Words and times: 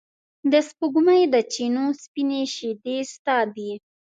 د 0.51 0.53
سپوږمۍ 0.69 1.21
د 1.33 1.35
چېنو 1.53 1.85
سپینې 2.03 2.41
شیدې 2.55 2.97
ستا 3.13 3.37
دي 3.55 3.71